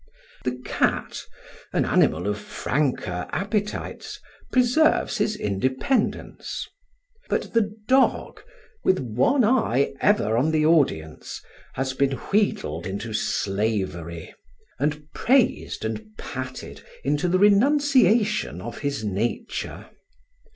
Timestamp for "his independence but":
5.19-7.53